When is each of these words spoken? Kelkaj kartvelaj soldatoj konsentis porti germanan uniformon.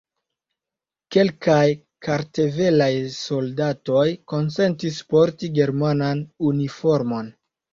Kelkaj 1.15 1.65
kartvelaj 2.07 2.89
soldatoj 3.17 4.07
konsentis 4.35 4.99
porti 5.13 5.53
germanan 5.61 6.25
uniformon. 6.55 7.31